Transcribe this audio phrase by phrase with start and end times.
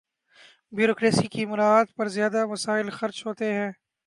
[0.73, 3.71] Bureaucracy کی مراعات پر زیادہ وسائل خرچ ہوتے ہیں۔